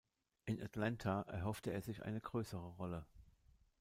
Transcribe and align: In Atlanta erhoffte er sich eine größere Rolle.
In 0.45 0.59
Atlanta 0.63 1.21
erhoffte 1.27 1.71
er 1.71 1.83
sich 1.83 2.01
eine 2.03 2.19
größere 2.21 2.65
Rolle. 2.69 3.05